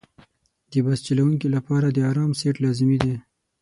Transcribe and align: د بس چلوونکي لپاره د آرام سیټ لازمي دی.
د 0.71 0.73
بس 0.85 0.99
چلوونکي 1.07 1.47
لپاره 1.55 1.87
د 1.89 1.97
آرام 2.11 2.31
سیټ 2.39 2.55
لازمي 2.65 2.97
دی. 3.03 3.15